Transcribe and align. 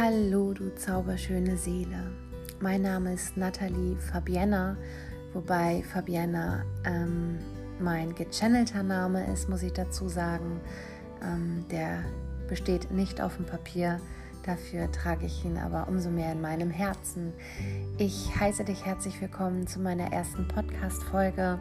Hallo, 0.00 0.52
du 0.54 0.72
zauberschöne 0.76 1.56
Seele. 1.56 2.12
Mein 2.60 2.82
Name 2.82 3.14
ist 3.14 3.36
Nathalie 3.36 3.96
Fabienna, 3.96 4.76
wobei 5.32 5.82
Fabienna 5.92 6.64
ähm, 6.84 7.40
mein 7.80 8.14
gechannelter 8.14 8.84
Name 8.84 9.26
ist, 9.32 9.48
muss 9.48 9.64
ich 9.64 9.72
dazu 9.72 10.08
sagen. 10.08 10.60
Ähm, 11.20 11.64
der 11.72 12.04
besteht 12.48 12.92
nicht 12.92 13.20
auf 13.20 13.38
dem 13.38 13.46
Papier, 13.46 14.00
dafür 14.46 14.88
trage 14.92 15.26
ich 15.26 15.44
ihn 15.44 15.58
aber 15.58 15.88
umso 15.88 16.10
mehr 16.10 16.30
in 16.30 16.40
meinem 16.40 16.70
Herzen. 16.70 17.32
Ich 17.96 18.30
heiße 18.38 18.64
dich 18.64 18.86
herzlich 18.86 19.20
willkommen 19.20 19.66
zu 19.66 19.80
meiner 19.80 20.12
ersten 20.12 20.46
Podcast-Folge 20.46 21.58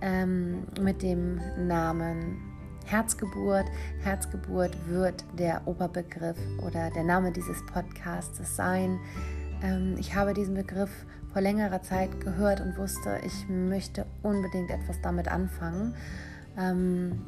ähm, 0.00 0.62
mit 0.80 1.02
dem 1.02 1.38
Namen 1.66 2.57
Herzgeburt. 2.88 3.66
Herzgeburt 4.02 4.74
wird 4.88 5.24
der 5.38 5.60
Oberbegriff 5.66 6.38
oder 6.66 6.90
der 6.90 7.04
Name 7.04 7.32
dieses 7.32 7.64
Podcasts 7.66 8.56
sein. 8.56 8.98
Ähm, 9.62 9.96
ich 9.98 10.14
habe 10.14 10.32
diesen 10.32 10.54
Begriff 10.54 10.90
vor 11.32 11.42
längerer 11.42 11.82
Zeit 11.82 12.20
gehört 12.20 12.60
und 12.62 12.78
wusste, 12.78 13.20
ich 13.26 13.46
möchte 13.48 14.06
unbedingt 14.22 14.70
etwas 14.70 15.00
damit 15.02 15.28
anfangen. 15.28 15.94
Ähm, 16.58 17.20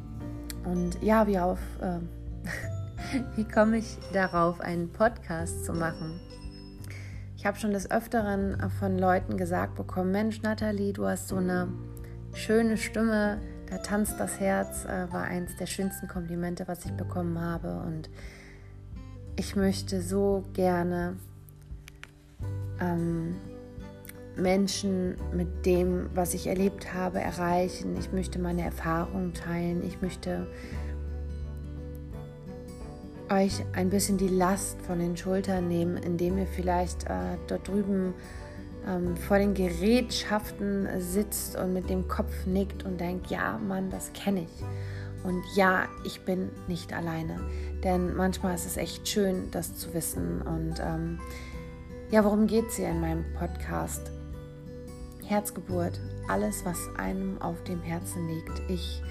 und 0.65 1.01
ja, 1.03 1.27
wie 1.27 1.37
auf, 1.37 1.59
äh, 1.79 1.99
wie 3.35 3.47
komme 3.47 3.77
ich 3.77 3.99
darauf, 4.13 4.59
einen 4.61 4.91
Podcast 4.91 5.63
zu 5.65 5.73
machen? 5.73 6.19
Ich 7.37 7.45
habe 7.45 7.57
schon 7.57 7.71
des 7.71 7.89
Öfteren 7.89 8.57
von 8.79 8.97
Leuten 8.97 9.37
gesagt 9.37 9.75
bekommen, 9.75 10.11
Mensch, 10.11 10.41
Nathalie, 10.41 10.93
du 10.93 11.05
hast 11.05 11.27
so 11.27 11.35
eine 11.35 11.67
schöne 12.33 12.77
Stimme, 12.77 13.39
da 13.71 13.77
tanzt 13.77 14.19
das 14.19 14.39
Herz, 14.39 14.83
äh, 14.83 15.11
war 15.11 15.23
eins 15.23 15.55
der 15.55 15.65
schönsten 15.65 16.09
Komplimente, 16.09 16.67
was 16.67 16.85
ich 16.85 16.91
bekommen 16.91 17.39
habe. 17.39 17.81
Und 17.87 18.09
ich 19.37 19.55
möchte 19.55 20.01
so 20.01 20.43
gerne 20.53 21.15
ähm, 22.81 23.37
Menschen 24.35 25.15
mit 25.33 25.65
dem, 25.65 26.09
was 26.13 26.33
ich 26.33 26.47
erlebt 26.47 26.93
habe, 26.93 27.21
erreichen. 27.21 27.95
Ich 27.97 28.11
möchte 28.11 28.39
meine 28.39 28.63
Erfahrungen 28.63 29.33
teilen. 29.33 29.83
Ich 29.85 30.01
möchte 30.01 30.47
euch 33.29 33.63
ein 33.71 33.89
bisschen 33.89 34.17
die 34.17 34.27
Last 34.27 34.81
von 34.81 34.99
den 34.99 35.15
Schultern 35.15 35.69
nehmen, 35.69 35.95
indem 35.95 36.37
ihr 36.37 36.47
vielleicht 36.47 37.05
äh, 37.05 37.37
dort 37.47 37.69
drüben 37.69 38.13
ähm, 38.87 39.15
vor 39.17 39.37
den 39.37 39.53
Gerätschaften 39.53 40.87
sitzt 40.99 41.55
und 41.55 41.73
mit 41.73 41.89
dem 41.89 42.07
Kopf 42.07 42.45
nickt 42.45 42.83
und 42.85 42.99
denkt, 42.99 43.27
ja, 43.27 43.57
Mann, 43.57 43.89
das 43.89 44.11
kenne 44.13 44.41
ich. 44.43 44.65
Und 45.23 45.43
ja, 45.55 45.87
ich 46.03 46.21
bin 46.21 46.49
nicht 46.67 46.93
alleine. 46.93 47.39
Denn 47.83 48.15
manchmal 48.15 48.55
ist 48.55 48.65
es 48.65 48.77
echt 48.77 49.07
schön, 49.07 49.49
das 49.51 49.75
zu 49.75 49.93
wissen. 49.93 50.41
Und 50.41 50.79
ähm, 50.79 51.19
ja, 52.09 52.23
worum 52.23 52.47
geht 52.47 52.67
es 52.67 52.75
hier 52.77 52.89
in 52.89 53.01
meinem 53.01 53.25
Podcast? 53.37 54.11
Herzgeburt, 55.25 55.99
alles, 56.27 56.65
was 56.65 56.77
einem 56.97 57.41
auf 57.41 57.63
dem 57.63 57.81
Herzen 57.81 58.27
liegt. 58.27 58.61
Ich 58.69 59.01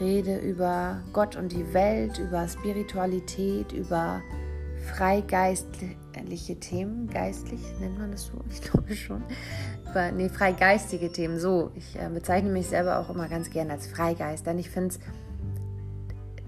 rede 0.00 0.38
über 0.38 1.02
Gott 1.12 1.36
und 1.36 1.52
die 1.52 1.74
Welt, 1.74 2.18
über 2.18 2.48
Spiritualität, 2.48 3.72
über 3.72 4.22
freigeistliche 4.80 6.56
Themen, 6.58 7.08
geistlich 7.08 7.60
nennt 7.80 7.98
man 7.98 8.12
das 8.12 8.24
so, 8.24 8.32
ich 8.50 8.60
glaube 8.60 8.94
schon. 8.94 9.22
Aber, 9.86 10.12
nee, 10.12 10.28
freigeistige 10.28 11.10
Themen, 11.10 11.38
so. 11.38 11.72
Ich 11.74 11.96
äh, 11.96 12.08
bezeichne 12.08 12.50
mich 12.50 12.68
selber 12.68 12.98
auch 12.98 13.10
immer 13.10 13.28
ganz 13.28 13.50
gerne 13.50 13.72
als 13.72 13.86
Freigeist, 13.86 14.46
denn 14.46 14.58
ich 14.58 14.70
finde 14.70 14.94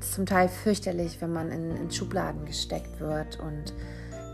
es 0.00 0.12
zum 0.12 0.26
Teil 0.26 0.48
fürchterlich, 0.48 1.20
wenn 1.20 1.32
man 1.32 1.50
in, 1.50 1.76
in 1.76 1.90
Schubladen 1.90 2.44
gesteckt 2.44 3.00
wird. 3.00 3.38
Und 3.40 3.74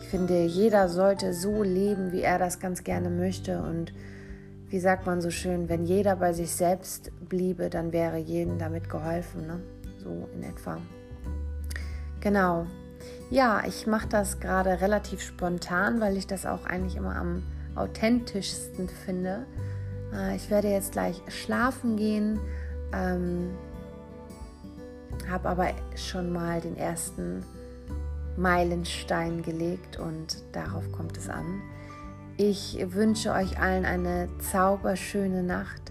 ich 0.01 0.09
finde, 0.09 0.45
jeder 0.45 0.89
sollte 0.89 1.35
so 1.35 1.63
leben, 1.63 2.13
wie 2.13 2.23
er 2.23 2.39
das 2.39 2.61
ganz 2.61 2.85
gerne 2.85 3.11
möchte. 3.11 3.63
Und 3.63 3.93
wie 4.69 4.81
sagt 4.81 5.07
man 5.07 5.21
so 5.21 5.31
schön, 5.31 5.69
wenn 5.69 5.85
jeder 5.85 6.17
bei 6.17 6.33
sich 6.33 6.51
selbst 6.51 7.11
bliebe, 7.29 7.71
dann 7.71 7.93
wäre 7.93 8.19
jedem 8.19 8.59
damit 8.59 8.89
geholfen. 8.89 9.47
Ne? 9.47 9.61
So 10.03 10.29
in 10.35 10.43
etwa. 10.43 10.79
Genau, 12.21 12.67
ja, 13.31 13.63
ich 13.67 13.87
mache 13.87 14.09
das 14.09 14.41
gerade 14.41 14.81
relativ 14.81 15.21
spontan, 15.21 16.01
weil 16.01 16.17
ich 16.17 16.27
das 16.27 16.47
auch 16.47 16.65
eigentlich 16.65 16.97
immer 16.97 17.17
am 17.17 17.43
authentischsten 17.75 18.89
finde. 18.89 19.47
Äh, 20.13 20.37
ich 20.37 20.51
werde 20.51 20.69
jetzt 20.69 20.93
gleich 20.93 21.23
schlafen 21.29 21.97
gehen, 21.97 22.41
ähm, 22.93 23.51
habe 25.29 25.49
aber 25.49 25.69
schon 25.97 26.33
mal 26.33 26.61
den 26.61 26.77
ersten 26.77 27.45
Meilenstein 28.37 29.43
gelegt 29.43 29.99
und 29.99 30.43
darauf 30.53 30.91
kommt 30.93 31.17
es 31.17 31.29
an. 31.29 31.61
Ich 32.37 32.79
wünsche 32.91 33.33
euch 33.33 33.59
allen 33.59 33.85
eine 33.85 34.29
zauberschöne 34.39 35.43
Nacht 35.43 35.83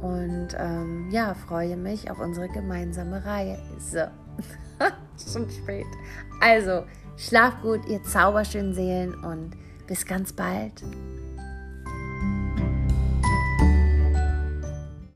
und 0.00 0.48
ähm, 0.56 1.10
ja, 1.10 1.34
freue 1.34 1.76
mich 1.76 2.10
auf 2.10 2.20
unsere 2.20 2.48
gemeinsame 2.48 3.24
Reise. 3.24 4.12
Schon 5.32 5.48
spät. 5.50 5.86
Also, 6.40 6.84
schlaf 7.16 7.60
gut, 7.62 7.80
ihr 7.88 8.02
zauberschönen 8.02 8.74
Seelen 8.74 9.14
und 9.24 9.50
bis 9.86 10.06
ganz 10.06 10.32
bald. 10.32 10.72